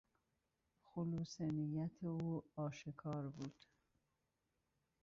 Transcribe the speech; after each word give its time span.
خلوص 0.89 1.33
نیت 1.55 1.95
او 2.05 2.43
آشکار 2.67 3.23
بود. 3.29 3.57